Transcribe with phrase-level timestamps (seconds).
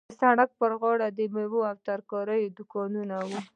[0.09, 3.39] د سړک پر غاړه د میوو او ترکاریو دوکانونه وو.